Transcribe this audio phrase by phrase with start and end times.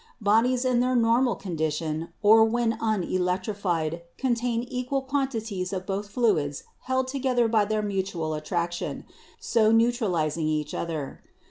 [0.19, 6.63] Bodies in their normal con dition, or when unelectrified, contain equal quantities of both fluids
[6.85, 9.05] held together by their mutual attraction,
[9.39, 11.21] so neutralizing each other.